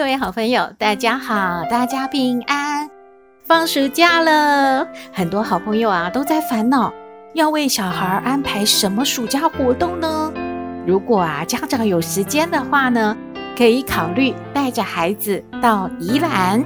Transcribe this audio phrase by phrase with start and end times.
[0.00, 2.88] 各位好朋友，大家好，大家平安。
[3.44, 6.90] 放暑假了，很多好朋友啊都在烦恼，
[7.34, 10.32] 要为小孩安排什么暑假活动呢？
[10.86, 13.14] 如果啊家长有时间的话呢，
[13.54, 16.64] 可以考虑带着孩子到宜兰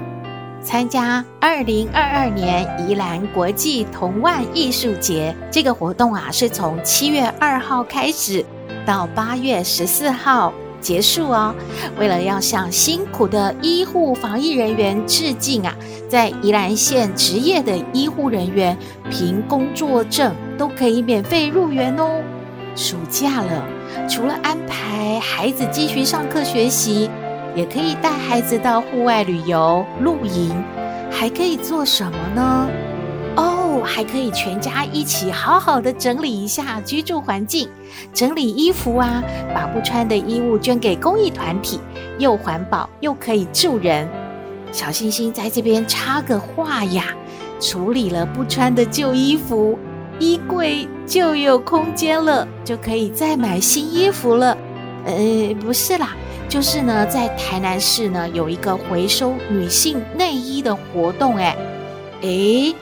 [0.63, 5.35] 参加二零二二年宜兰国际童玩艺术节。
[5.51, 8.47] 这个活动啊是从七月二号开始
[8.87, 10.53] 到八月十四号。
[10.85, 11.55] 结束哦！
[11.99, 15.75] 为了要向辛苦的医护防疫人员致敬啊，
[16.09, 18.77] 在宜兰县执业的医护人员
[19.11, 22.21] 凭工作证都可以免费入园哦。
[22.77, 23.65] 暑假了，
[24.09, 27.09] 除了安排孩子继续上课学习，
[27.57, 30.53] 也可以带孩子到户外旅游、露营，
[31.11, 32.69] 还可以做什么呢？
[33.83, 37.69] 还可以全家一起好好的整理一下居住环境，
[38.13, 39.23] 整理衣服啊，
[39.55, 41.81] 把不穿的衣物捐给公益团体，
[42.19, 44.09] 又环保又可以助人。
[44.73, 47.05] 小星星在这边插个话呀，
[47.61, 49.79] 处理了不穿的旧衣服，
[50.19, 54.57] 衣柜就有空间了，就可以再买新衣服了。
[55.05, 55.15] 呃，
[55.61, 56.17] 不是啦，
[56.49, 61.57] 就是呢，在台南市呢有一个回收女性内衣的活动，哎，
[62.23, 62.75] 诶。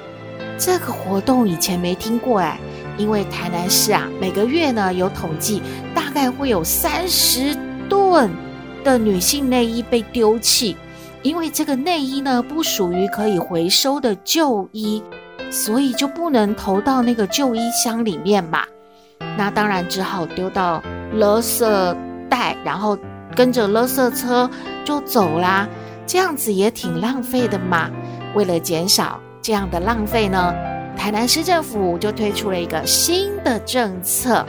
[0.65, 2.57] 这个活动以前没听过哎，
[2.97, 5.61] 因为台南市啊，每个月呢有统计，
[5.93, 7.53] 大概会有三十
[7.89, 8.31] 吨
[8.85, 10.77] 的女性内衣被丢弃，
[11.23, 15.03] 因为这个内衣呢不属于可以回收的旧衣，
[15.51, 18.63] 所以就不能投到那个旧衣箱里面嘛。
[19.37, 20.81] 那当然只好丢到
[21.17, 21.97] 垃圾
[22.31, 22.97] 袋，然后
[23.35, 24.49] 跟着垃圾车
[24.85, 25.69] 就走啦，
[26.07, 27.91] 这样子也挺浪费的嘛。
[28.37, 29.21] 为了减少。
[29.43, 30.55] 这样的浪费呢，
[30.97, 34.47] 台南市政府就推出了一个新的政策，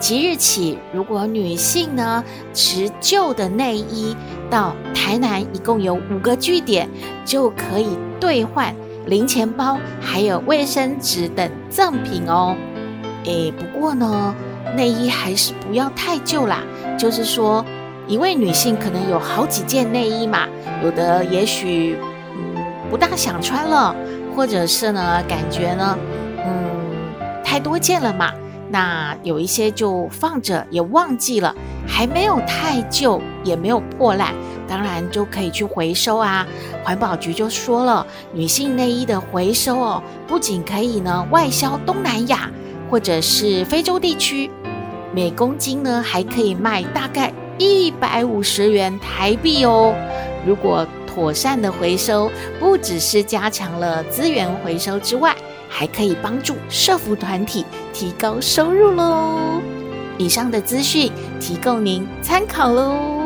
[0.00, 4.16] 即日起，如果女性呢持旧的内衣
[4.50, 6.88] 到台南，一共有五个据点，
[7.24, 8.74] 就可以兑换
[9.06, 12.56] 零钱包，还有卫生纸等赠品哦。
[13.26, 14.34] 诶，不过呢，
[14.74, 16.58] 内衣还是不要太旧啦，
[16.98, 17.64] 就是说，
[18.08, 20.48] 一位女性可能有好几件内衣嘛，
[20.82, 21.96] 有的也许
[22.32, 23.94] 嗯不大想穿了。
[24.34, 25.96] 或者是呢，感觉呢，
[26.44, 26.94] 嗯，
[27.44, 28.32] 太多件了嘛，
[28.68, 31.54] 那有一些就放着也忘记了，
[31.86, 34.34] 还没有太旧，也没有破烂，
[34.66, 36.46] 当然就可以去回收啊。
[36.82, 42.50] 环保局就说了，女性内衣的回收哦，不仅可以呢外销东南亚
[42.90, 44.50] 或者是非洲地区，
[45.14, 49.94] 每公斤呢还可以卖大概一百五十元台币哦。
[50.44, 55.34] 如果妥善的回收，不只是加强了资源回收之外，
[55.68, 59.60] 还可以帮助社服团体提高收入喽。
[60.18, 63.23] 以上的资讯提供您参考喽。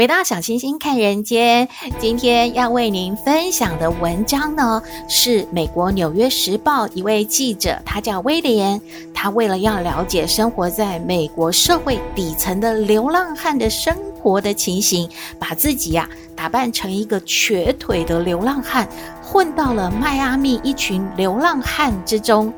[0.00, 1.68] 回到小星星看人间，
[1.98, 8.80] 今天要为您分享的文章呢，是美国《纽约时报》一位记者，他叫威廉。
[9.12, 15.06] 他为了要了解生活在美国社会底层的流浪汉的生活的情形，
[15.38, 18.88] 把自己呀、打扮成一个瘸腿的流浪汉，
[19.22, 22.50] 混到了迈阿密一群流浪汉之中。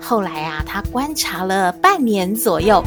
[0.00, 2.80] 后来啊，他观察了半年左右。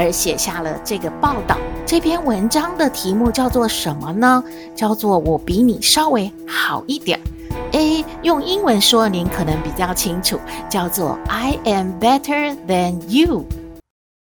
[0.00, 1.58] 而写下了这个报道。
[1.84, 4.42] 这篇文章的题目叫做什么呢？
[4.74, 7.20] 叫做“我比你稍微好一点”。
[7.72, 13.44] A，用英文说您可能比较清楚，叫做 “I am better than you”。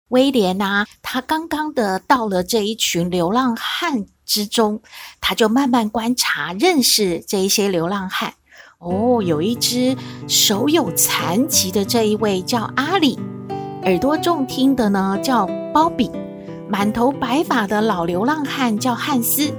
[0.08, 4.82] 威廉呐，他刚刚的到了这一群流浪汉之中，
[5.20, 8.34] 他就慢慢观察、认识这一些流浪汉。
[8.78, 13.16] 哦，有一只手有残疾的这一位叫阿里。
[13.84, 15.44] 耳朵中听的呢叫
[15.74, 16.08] 鲍比，
[16.68, 19.52] 满头白发的老流浪汉叫汉斯，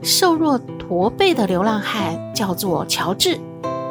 [0.00, 3.36] 瘦弱驼背的流浪汉叫做乔治，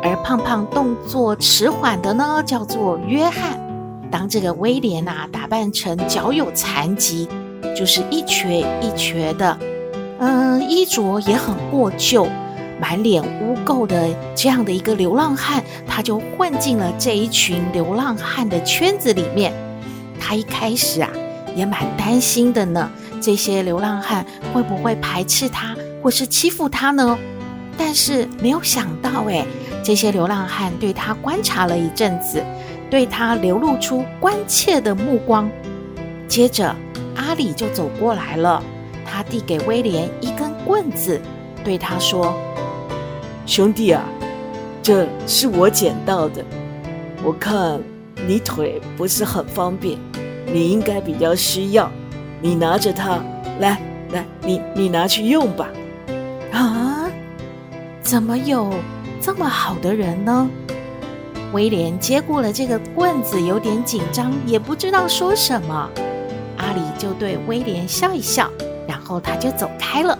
[0.01, 3.59] 而胖胖动作迟缓的呢叫做约翰。
[4.09, 7.27] 当这个威廉啊打扮成脚有残疾，
[7.75, 9.57] 就是一瘸一瘸的，
[10.19, 12.25] 嗯，衣着也很过旧，
[12.79, 19.51] 满脸污垢的这样的一个流浪汉，他就混进了这一群流浪汉的圈子里面。
[20.25, 21.09] 他一开始啊
[21.53, 22.89] 也蛮担心的呢，
[23.21, 27.17] 这些流浪汉会不会排斥他，或是欺负他呢？
[27.77, 29.45] 但是没有想到，哎，
[29.83, 32.41] 这些流浪汉对他观察了一阵子。
[32.89, 35.49] 对他流露出关切的目光，
[36.27, 36.73] 接着
[37.15, 38.63] 阿里就走过来了。
[39.03, 41.19] 他递给威廉一根棍子，
[41.63, 42.35] 对他说
[43.47, 44.03] ：“兄弟啊，
[44.83, 46.45] 这是我捡到的。
[47.23, 47.81] 我看
[48.27, 49.97] 你腿不是很方便，
[50.53, 51.91] 你应该比较需要。
[52.39, 53.19] 你拿着它，
[53.59, 55.67] 来来，你你拿去用吧。”
[56.53, 57.09] 啊，
[58.03, 58.71] 怎么有
[59.19, 60.47] 这么好的人呢？
[61.53, 65.89] 威廉接过了这个棍子，有点紧张，也不知道说什么。
[66.57, 68.49] 阿里就对威廉笑一笑，
[68.87, 70.17] 然后他就走开了。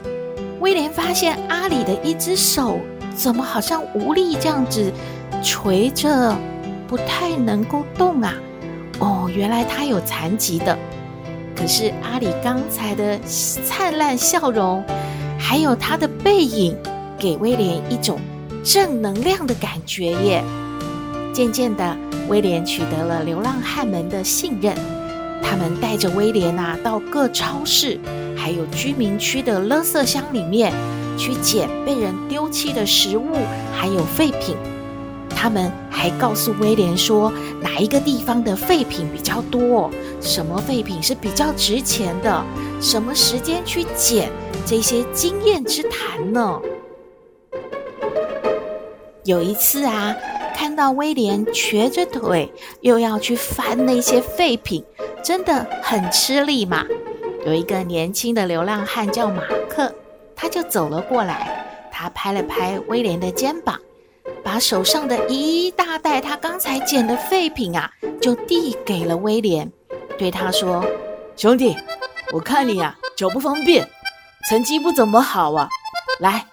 [0.60, 2.80] 威廉发现阿里的一只手
[3.16, 4.92] 怎么好像无力这样子
[5.44, 6.36] 垂着，
[6.88, 8.34] 不太能够动啊。
[9.04, 10.78] 哦，原来他有残疾的。
[11.54, 14.82] 可是阿里刚才的灿烂笑容，
[15.38, 16.74] 还有他的背影，
[17.20, 18.18] 给威廉一种
[18.64, 20.42] 正能量的感觉耶。
[21.34, 21.98] 渐渐的，
[22.30, 24.74] 威廉取得了流浪汉们的信任。
[25.44, 28.00] 他们带着威廉啊，到各超市，
[28.38, 30.72] 还有居民区的垃圾箱里面
[31.18, 33.36] 去捡被人丢弃的食物，
[33.76, 34.56] 还有废品。
[35.44, 37.30] 他们还告诉威廉说，
[37.62, 39.92] 哪一个地方的废品比较多，
[40.22, 42.42] 什么废品是比较值钱的，
[42.80, 44.32] 什么时间去捡，
[44.66, 46.62] 这些经验之谈呢。
[49.26, 50.16] 有一次啊。
[50.56, 52.50] 看到威廉瘸着腿，
[52.80, 54.82] 又要去翻那些废品，
[55.22, 56.86] 真的很吃力嘛。
[57.46, 59.94] 有一个年轻的流浪汉叫马克，
[60.36, 63.78] 他就走了过来，他拍了拍威廉的肩膀，
[64.54, 67.90] 把手上的一大袋他刚才捡的废品啊，
[68.22, 69.68] 就递给了威廉，
[70.16, 70.86] 对他说
[71.36, 71.76] ：“兄弟，
[72.32, 73.90] 我看你啊，脚不方便，
[74.48, 75.68] 成绩不怎么好啊。
[76.20, 76.46] 来，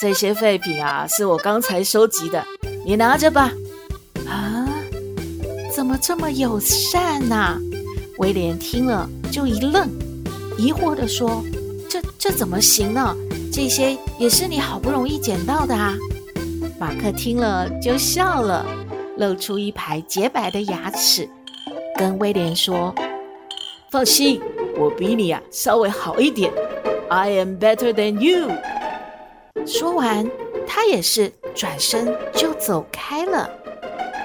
[0.00, 2.44] 这些废品啊，是我刚才收集的。”
[2.84, 3.52] 你拿着吧。
[4.26, 4.66] 啊，
[5.72, 7.56] 怎么这么友善呐？
[8.18, 9.88] 威廉听了就一愣，
[10.58, 11.40] 疑惑地说
[11.88, 13.14] ：“这这怎么行呢？
[13.52, 15.94] 这些也是你好不容易捡到的啊。”
[16.78, 18.64] 马克听了就笑了，
[19.16, 21.28] 露出一排洁白的牙齿，
[21.96, 22.94] 跟威廉说
[23.90, 24.40] ：“放心，
[24.76, 26.52] 我比你啊稍微好一点。
[27.08, 28.50] I am better than you。”
[29.66, 30.30] 说完，
[30.66, 31.32] 他也是。
[31.54, 33.48] 转身就走开了。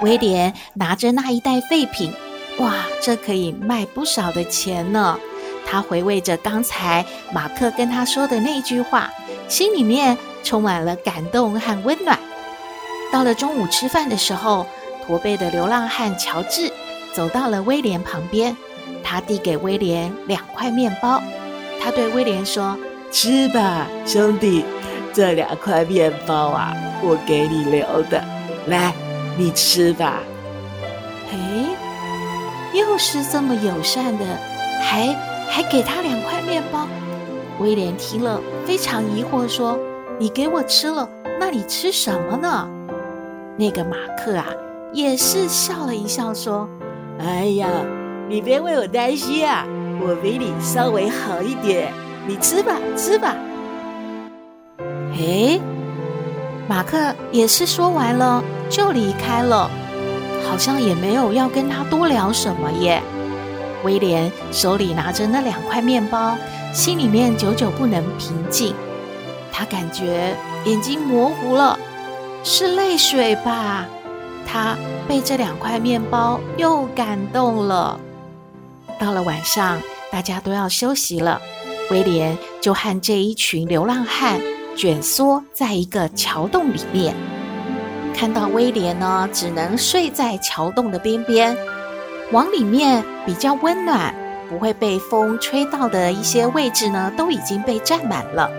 [0.01, 2.11] 威廉拿着那一袋废品，
[2.57, 2.73] 哇，
[3.03, 5.19] 这可以卖不少的钱呢。
[5.63, 9.11] 他回味着刚才马克跟他说的那句话，
[9.47, 12.17] 心里面充满了感动和温暖。
[13.11, 14.65] 到了中午吃饭的时候，
[15.05, 16.71] 驼背的流浪汉乔治
[17.13, 18.55] 走到了威廉旁边，
[19.03, 21.21] 他递给威廉两块面包，
[21.81, 22.77] 他对威廉说
[23.11, 24.63] ：“吃吧，兄弟。”
[25.11, 26.71] 这两块面包啊，
[27.01, 28.23] 我给你留的，
[28.67, 28.93] 来，
[29.35, 30.19] 你吃吧。
[31.31, 31.65] 哎，
[32.73, 34.25] 又是这么友善的，
[34.83, 35.07] 还
[35.49, 36.87] 还给他两块面包。
[37.59, 39.77] 威廉听了非常疑惑，说
[40.19, 42.69] ：“你给我吃了，那你吃什么呢？”
[43.59, 44.45] 那个马克啊，
[44.93, 46.65] 也是笑了一笑，说
[47.19, 47.67] ：“哎呀，
[48.29, 49.65] 你别为我担心啊，
[49.99, 51.91] 我比你稍微好一点，
[52.25, 53.35] 你吃吧，吃吧。”
[55.19, 55.59] 诶，
[56.69, 59.69] 马克也是说完了就离开了，
[60.49, 63.01] 好像也没有要跟他多聊什么耶。
[63.83, 66.37] 威廉手里拿着那两块面包，
[66.71, 68.73] 心里面久久不能平静，
[69.51, 71.77] 他感觉眼睛模糊了，
[72.43, 73.85] 是泪水吧？
[74.45, 74.75] 他
[75.07, 77.99] 被这两块面包又感动了。
[78.99, 79.79] 到了晚上，
[80.11, 81.39] 大家都要休息了，
[81.91, 84.39] 威廉就和这一群流浪汉。
[84.77, 87.13] 卷缩在一个桥洞里面，
[88.15, 91.57] 看到威廉呢，只能睡在桥洞的边边。
[92.31, 94.15] 往里面比较温暖，
[94.47, 98.49] 不会被风吹到的一些位置呢，都已经被占满了。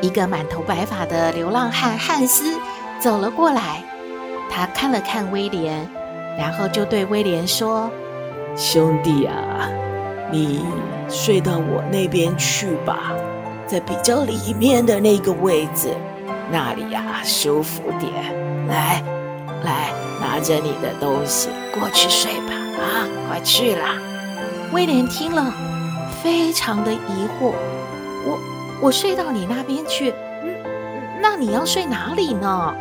[0.00, 2.54] 一个满头白发的流浪汉汉斯
[3.02, 3.82] 走了过来，
[4.48, 5.84] 他看了看威廉，
[6.38, 7.90] 然后就对威廉说
[8.56, 9.68] ：“兄弟啊，
[10.30, 10.64] 你
[11.08, 13.12] 睡到我那边去吧。”
[13.66, 15.88] 在比较里面的那个位置，
[16.48, 18.12] 那里呀、啊、舒服点。
[18.68, 19.02] 来，
[19.64, 19.90] 来，
[20.20, 22.54] 拿着你的东西过去睡吧。
[22.78, 23.96] 啊，啊，快去啦！
[24.72, 25.52] 威廉听了，
[26.22, 27.52] 非常的疑惑。
[28.24, 28.38] 我
[28.80, 30.54] 我睡到你那边去，嗯，
[31.20, 32.72] 那你要睡哪里呢？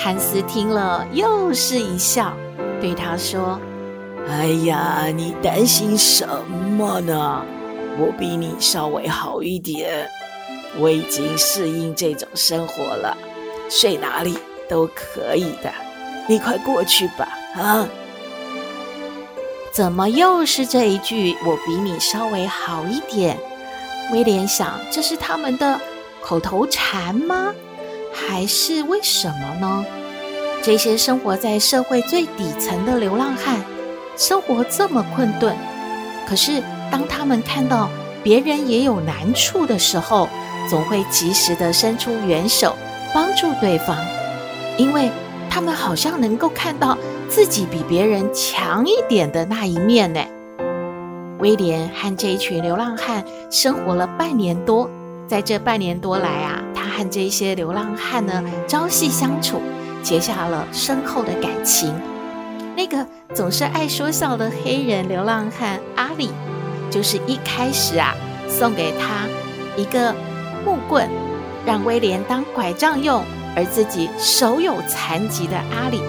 [0.00, 2.32] 汉斯听了，又是一笑，
[2.80, 3.58] 对他说
[4.30, 7.44] ：“哎呀，你担心什么呢？
[7.98, 10.08] 我比你稍微好一点，
[10.78, 13.16] 我已经适应这种生活了，
[13.68, 14.38] 睡哪里
[14.68, 15.72] 都可以的。
[16.28, 17.88] 你快过去吧，啊！”
[19.74, 21.36] 怎么又是这一句？
[21.44, 23.36] 我比你稍微好一点。
[24.12, 25.80] 威廉想，这是他们的
[26.22, 27.52] 口头禅吗？
[28.26, 29.84] 还是为什么呢？
[30.62, 33.64] 这些生活在社会最底层的流浪汉，
[34.16, 35.56] 生活这么困顿，
[36.28, 37.88] 可是当他们看到
[38.22, 40.28] 别人也有难处的时候，
[40.68, 42.74] 总会及时地伸出援手，
[43.14, 43.96] 帮助对方，
[44.76, 45.10] 因为
[45.48, 46.98] 他们好像能够看到
[47.28, 50.20] 自己比别人强一点的那一面呢。
[51.38, 54.90] 威廉和这一群流浪汉生活了半年多，
[55.28, 56.60] 在这半年多来啊，
[56.98, 59.62] 和这些流浪汉呢朝夕相处。
[60.00, 61.92] 结下了深厚的感情。
[62.76, 66.30] 那个总是爱说笑的黑人流浪汉阿里，
[66.88, 68.14] 就是一开始啊
[68.48, 69.26] 送给他
[69.76, 70.14] 一个
[70.64, 71.10] 木棍，
[71.66, 73.22] 让威廉当拐杖用，
[73.56, 76.00] 而自己手有残疾的阿里。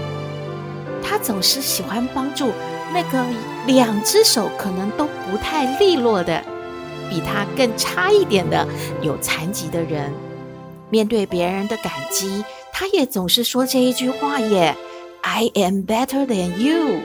[1.04, 2.52] 他总是喜欢帮助
[2.94, 3.26] 那个
[3.66, 6.42] 两只手可能都不太利落的，
[7.10, 8.66] 比他更差一点的
[9.02, 10.14] 有残疾的人。
[10.90, 12.44] 面对别人的感激。
[12.72, 14.76] 他也总是说这一句话耶
[15.22, 17.02] ，I am better than you，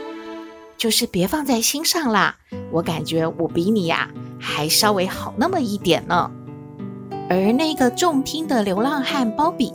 [0.77, 2.37] 就是别放在心上啦。
[2.71, 6.31] 我感觉我比你呀还稍微好那么一点呢。
[7.29, 9.73] 而那个重听的流浪汉鲍比，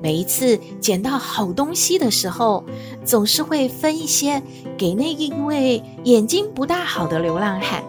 [0.00, 2.64] 每一次捡到好东西的时候，
[3.04, 4.42] 总是会分一些
[4.78, 7.82] 给那一位眼睛不大好的流浪汉。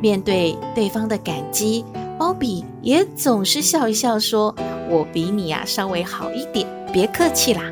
[0.00, 1.84] 面对对方的感激，
[2.18, 4.54] 鲍比也总是笑一笑说。
[4.88, 7.62] 我比你呀、稍微好一点，别客气啦。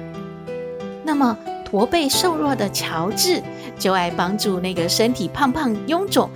[1.04, 3.42] 那么驼背瘦弱的乔治
[3.78, 6.30] 就爱帮助那个身体胖胖臃肿、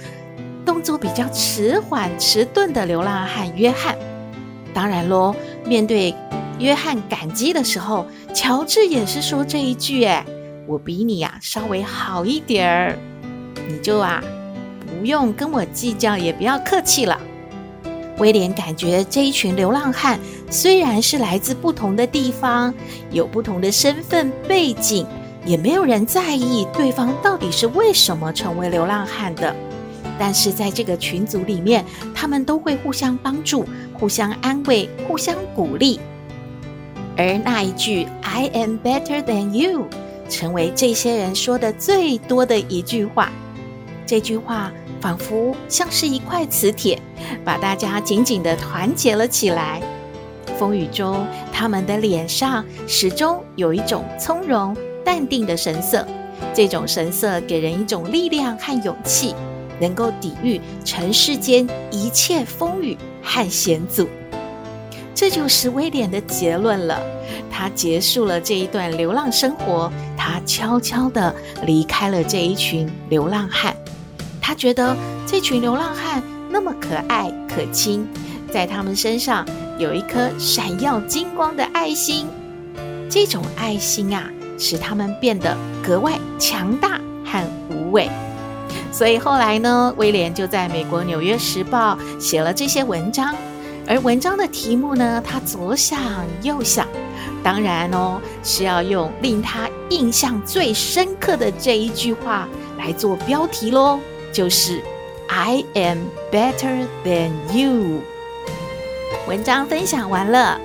[0.65, 3.97] 动作比较迟缓迟钝的流浪汉约翰。
[4.73, 6.15] 当然喽，面对
[6.59, 10.25] 约翰感激的时候，乔治也是说这一句：“哎，
[10.67, 12.99] 我比你呀、稍微好一点儿，
[13.69, 14.23] 你就啊
[14.87, 17.21] 不用跟我计较，也不要客气了。”
[18.19, 20.19] 威廉感觉这一群流浪汉
[20.51, 22.73] 虽然是来自不同的地方，
[23.11, 25.07] 有不同的身份背景，
[25.45, 29.55] 也没有人在意对方到底是为什么成为流浪汉的。
[30.19, 31.85] 但是在这个群组里面，
[32.15, 35.99] 他们都会互相帮助、互相安慰、互相鼓励。
[37.17, 39.87] 而那一句 “I am better than you”
[40.29, 43.31] 成为这些人说的最多的一句话。
[44.07, 44.73] 这句话。
[45.01, 46.99] 仿佛像是一块磁铁，
[47.45, 49.83] 把大家紧紧地团结了起来。
[50.59, 56.07] 风雨中，他们的脸上始终有一种从容淡定的神色。
[56.53, 59.35] 这种神色给人一种力量和勇气，
[59.81, 64.09] 能够抵御尘世间一切风雨和险阻。
[65.15, 67.01] 这就是威廉的结论了。
[67.51, 71.33] 他结束了这一段流浪生活，他悄悄地
[71.65, 73.75] 离开了这一群流浪汉。
[74.41, 74.95] 他觉得
[75.25, 78.07] 这群流浪汉那么可爱可亲，
[78.53, 79.47] 在他们身上
[79.79, 82.27] 有一颗闪耀金光的爱心，
[83.11, 88.09] 这种爱心啊，使他们变得格外强大和无畏。
[88.93, 93.35] 所以后来呢，威廉就在美国《纽约时报》写了这些文章，
[93.87, 96.01] 而文章的题目呢，他左想
[96.43, 96.87] 右想，
[97.43, 103.99] 当然哦，是要用令他印象最深刻的这一句话来做标题喽。
[104.33, 104.81] 就是
[105.29, 105.99] I am
[106.31, 108.14] better than you。
[109.27, 110.61] 文章分享完了，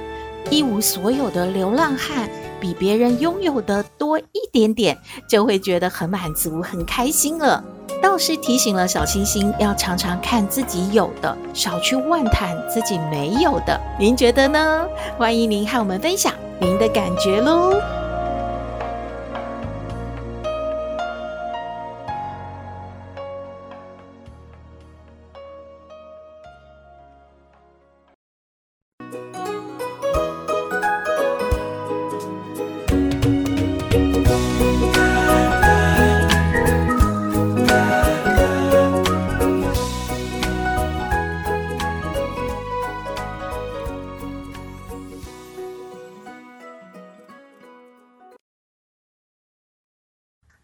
[0.49, 4.97] 一无所有的流浪汉比别人拥有的多一点点，
[5.29, 7.63] 就会觉得很满足、很开心了。
[8.01, 13.79] 倒是提醒了小星星，要常常看自己有的，少去妄谈自己没有的。
[13.97, 14.85] 您觉得呢？
[15.17, 17.73] 欢迎您和我们分享您的感觉喽。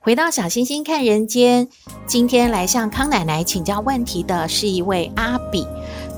[0.05, 1.67] 回到小星星看人间，
[2.05, 5.67] 今天来向康奶奶请教问题的是一位阿比。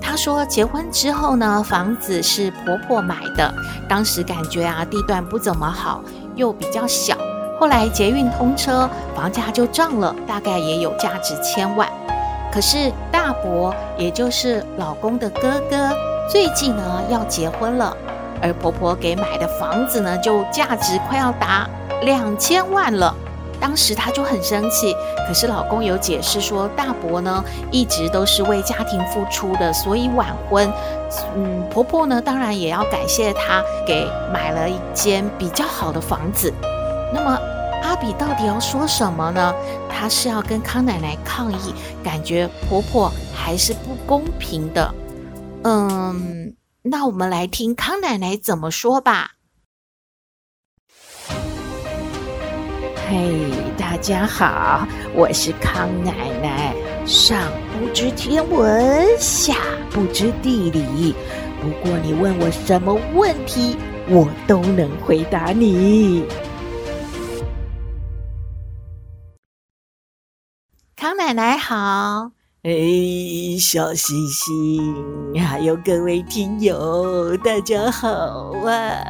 [0.01, 3.53] 她说，结婚之后呢，房子是婆婆买的，
[3.87, 6.03] 当时感觉啊，地段不怎么好，
[6.35, 7.15] 又比较小。
[7.57, 11.87] 后来捷运通车，房价就涨了，大概也有价值千万。
[12.51, 15.95] 可是大伯，也就是老公的哥哥，
[16.29, 17.95] 最近呢要结婚了，
[18.41, 21.69] 而婆婆给买的房子呢，就价值快要达
[22.01, 23.15] 两千万了。
[23.59, 24.95] 当时她就很生气，
[25.27, 30.71] 可是老公有解释说，大伯呢一直都是为家庭付出的，所以晚婚。
[31.35, 36.53] 嗯，婆婆呢当然也要感谢他给买了一间比较好的房子。
[37.13, 37.39] 那么
[37.83, 39.53] 阿比到底要说什么呢？
[39.89, 41.73] 她是要跟康奶奶抗议，
[42.03, 44.93] 感觉婆婆还是不公平的。
[45.63, 49.31] 嗯，那我们来听康奶奶怎么说吧。
[53.09, 54.85] 嘿大家好，
[55.15, 56.11] 我是康奶
[56.41, 56.75] 奶。
[57.05, 57.39] 上
[57.71, 59.55] 不知天文，下
[59.89, 61.15] 不知地理，
[61.61, 63.77] 不过你问我什么问题，
[64.09, 66.25] 我都能回答你。
[70.97, 72.29] 康奶奶好，
[72.63, 72.71] 哎，
[73.57, 79.07] 小星星，还有各位听友，大家好啊！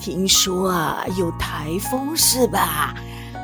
[0.00, 2.92] 听说啊，有台风是吧？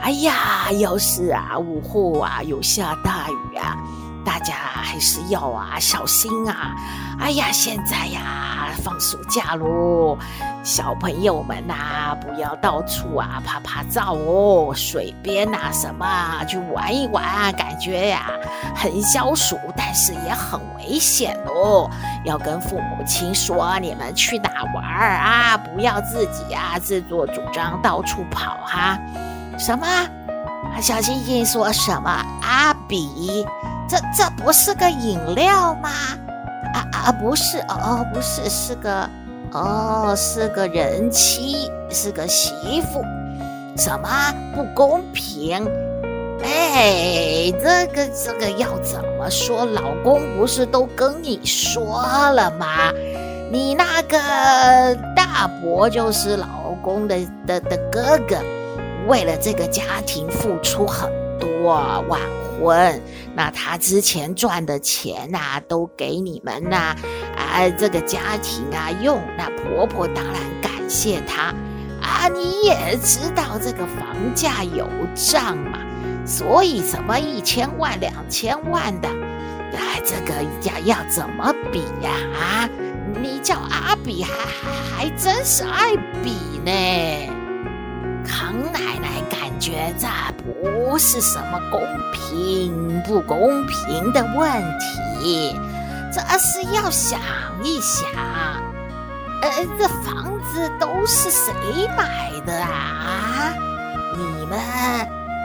[0.04, 3.74] 哎呀，要是啊，午后啊有下大雨啊，
[4.22, 6.74] 大家还是要啊小心啊！
[7.18, 10.18] 哎呀，现在呀放暑假喽，
[10.62, 18.30] 小朋友们呐，不要到处啊拍拍照哦，水边呐什么去玩一玩，感觉呀
[18.76, 21.90] 很消暑，但是也很危险哦。
[22.26, 25.56] 要跟父母亲说，你们去哪玩啊？
[25.56, 28.98] 不要自己啊自作主张到处跑哈。
[29.58, 29.86] 什么？
[30.80, 32.10] 小星星说什么？
[32.42, 33.46] 阿比，
[33.88, 35.88] 这这不是个饮料吗？
[36.74, 39.08] 啊啊，不是哦，不是，是个
[39.52, 43.04] 哦，是个人妻，是个媳妇。
[43.76, 44.08] 什么
[44.54, 45.64] 不公平？
[46.42, 49.64] 哎，这个这个要怎么说？
[49.64, 52.66] 老公不是都跟你说了吗？
[53.52, 54.18] 你那个
[55.14, 56.46] 大伯就是老
[56.82, 58.36] 公的的的哥哥。
[59.06, 61.72] 为了这个家庭付出很多，
[62.08, 62.20] 晚
[62.58, 63.00] 婚，
[63.34, 66.96] 那他之前赚的钱呐、都给你们呐，
[67.36, 69.20] 啊，这个家庭啊用。
[69.36, 71.54] 那婆婆当然感谢他
[72.00, 72.28] 啊。
[72.28, 75.78] 你也知道这个房价有涨嘛，
[76.24, 79.08] 所以什么一千万、两千万的，
[79.76, 82.10] 哎，这个要要怎么比呀？
[82.34, 82.70] 啊，
[83.20, 86.30] 你叫阿比还还还真是爱比
[86.64, 87.33] 呢。
[89.64, 90.06] 觉这
[90.42, 91.80] 不是什么公
[92.12, 95.58] 平不公平的问题，
[96.12, 97.18] 这是要想
[97.62, 98.06] 一想，
[99.40, 101.54] 呃，这房子都是谁
[101.96, 103.54] 买的啊？
[104.14, 104.60] 你们，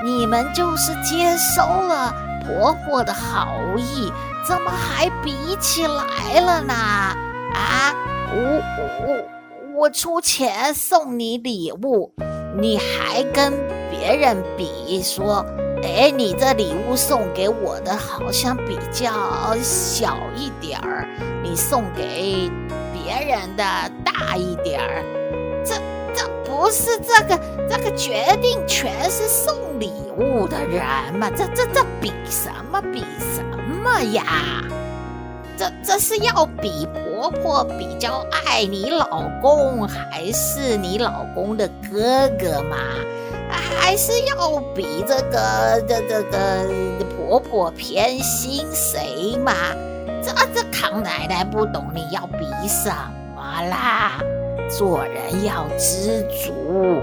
[0.03, 2.13] 你们就是接收了
[2.45, 4.11] 婆婆的好意，
[4.45, 6.73] 怎么还比起来了呢？
[6.73, 7.95] 啊，
[8.33, 12.11] 我我我出钱送你礼物。
[12.59, 13.53] 你还跟
[13.99, 15.45] 别人比说，
[15.83, 19.11] 哎，你这礼物送给我的好像比较
[19.61, 21.05] 小一点儿，
[21.43, 22.49] 你送给
[22.93, 23.63] 别人的
[24.05, 25.03] 大一点儿，
[25.65, 25.75] 这
[26.15, 27.37] 这不是这个
[27.69, 30.81] 这个决定权是送礼物的人
[31.15, 31.29] 吗？
[31.35, 33.03] 这这这比什么比
[33.35, 33.43] 什
[33.83, 34.23] 么呀？
[35.57, 42.77] 这这是要比婆婆比较爱你老公，还是你老公的哥哥吗？
[43.49, 46.69] 还是要比这个这这个
[47.15, 49.53] 婆婆偏心谁嘛？
[50.21, 52.89] 这这康奶奶不懂你要比什
[53.35, 54.19] 么啦？
[54.69, 57.01] 做人要知足，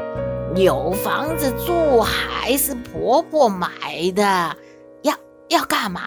[0.55, 3.69] 有房子住还是婆婆买
[4.15, 4.57] 的？
[5.03, 5.15] 要
[5.49, 6.01] 要干嘛？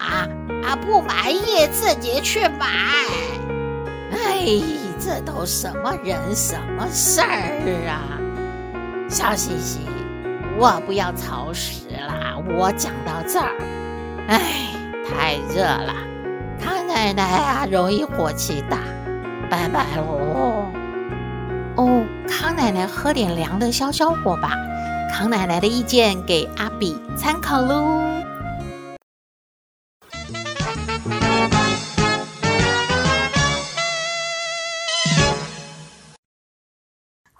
[0.64, 2.66] 啊，不满意自己去买。
[4.12, 4.46] 哎，
[4.98, 8.16] 这都什么人什么事儿啊？
[9.08, 9.80] 小星星，
[10.60, 12.36] 我不要潮湿啦。
[12.58, 13.48] 我讲到这儿，
[14.28, 14.40] 哎，
[15.08, 15.94] 太热了，
[16.62, 18.76] 康奶奶啊，容易火气大。
[19.48, 20.66] 拜拜喽。
[21.76, 24.50] 哦，康奶奶喝点凉的消消火吧。
[25.10, 28.02] 康奶奶的意见给阿比参考喽。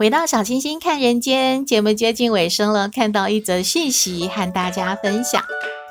[0.01, 5.45] 回到小星星看人间节目接近尾声了，看到一则讯息和大家分享。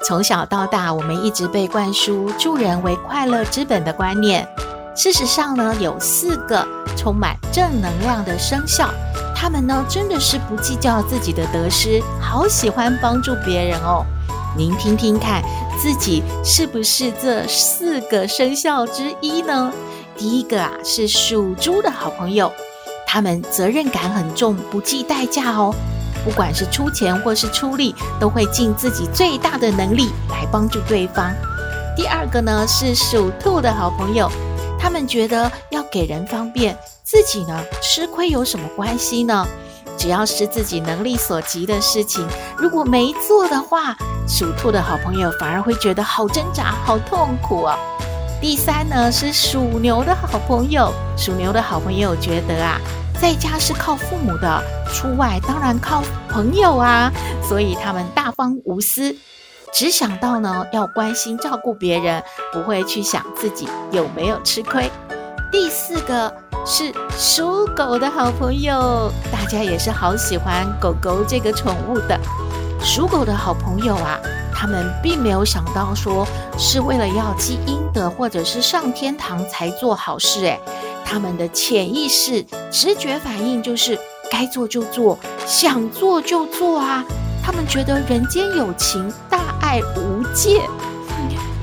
[0.04, 4.48] 从小到大，我们一直被灌输助人为快乐之本的观念。
[4.96, 6.68] 事实上呢，有四个
[6.98, 8.90] 充满正能量的生肖，
[9.36, 14.04] 他们呢真的是不计较自己的得失，好喜欢帮助别人哦。
[14.58, 15.44] 您听听看，
[15.78, 19.72] 自己是不是这四个生肖之一呢？
[20.18, 22.52] 第一个啊，是属猪的好朋友。
[23.12, 25.74] 他们责任感很重，不计代价哦。
[26.24, 31.34] 不管是出钱或是出力，都会尽自己最大的能力来帮助对方。
[31.98, 34.30] 第二个呢，是属兔的好朋友，
[34.80, 39.44] 他们觉得要给人方便，自己呢吃亏有什么关系呢？
[39.98, 47.76] 只要是自己能力所及的事情，如果没做的话，属兔的好朋友反而会觉得好挣扎、好痛苦啊。
[48.40, 52.80] 第三呢，是属牛的好朋友，属牛的好朋友觉得啊。
[53.22, 57.12] 在家是靠父母的，出外当然靠朋友啊，
[57.44, 59.14] 所以他们大方无私，
[59.74, 64.90] 只想到呢要关心照顾别人，不会去想自己有没有吃亏。
[65.52, 66.34] 第四个
[66.66, 72.18] 是属狗的好朋友，大家也是好喜欢狗狗这个宠物的。
[72.82, 74.18] 属狗的好朋友啊，
[74.54, 76.26] 他们并没有想到说
[76.58, 80.60] 是为了要积阴德或者是上天堂才做好事，诶。
[81.12, 83.98] 他们的潜意识、直觉反应就是
[84.30, 85.18] 该做就做，
[85.48, 87.04] 想做就做啊！
[87.44, 90.62] 他们觉得人间有情，大爱无界。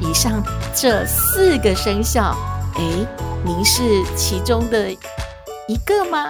[0.01, 0.43] 以上
[0.75, 2.37] 这四个生肖，
[2.75, 2.83] 哎，
[3.45, 6.29] 您是其中的一个吗？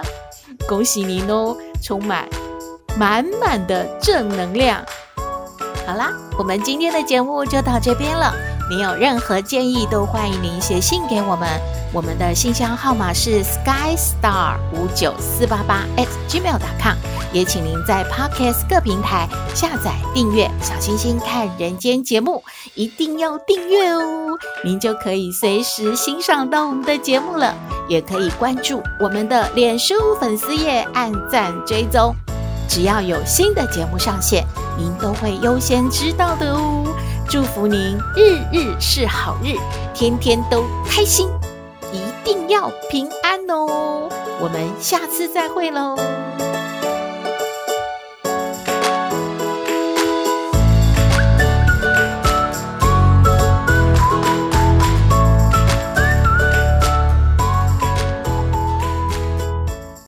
[0.69, 2.29] 恭喜您哦，充满
[2.99, 4.85] 满满的正能量。
[5.87, 8.31] 好啦，我们今天的节目就到这边了。
[8.69, 11.49] 您有任何建议，都欢迎您写信给我们。
[11.97, 16.95] 我们的信箱号码是 skystar 五九四八八 at gmail.com，
[17.33, 22.43] 也请您在 Podcast 各平台下载订阅“小星星看人间”节目，
[22.75, 27.51] 一定要订阅哦，您就可以随时欣赏到我们的节目了。
[27.87, 32.13] 也可以关注我们的脸书粉丝页，按赞追踪，
[32.69, 34.45] 只要有新的节目上线，
[34.77, 36.85] 您都会优先知道的哦。
[37.27, 39.55] 祝福您日日是好日，
[39.95, 41.27] 天天都开心。
[42.27, 44.09] 一定要平安哦！
[44.41, 45.95] 我们下次再会喽。